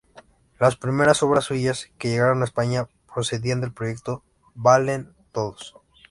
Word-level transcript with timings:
Las 0.59 0.77
primeras 0.77 1.21
obras 1.21 1.43
suyas 1.43 1.91
que 1.99 2.09
llegaron 2.09 2.41
a 2.41 2.45
España 2.45 2.87
procedían 3.13 3.61
del 3.61 3.71
proyecto 3.71 4.23
"Valen 4.55 5.13
todos". 5.31 5.75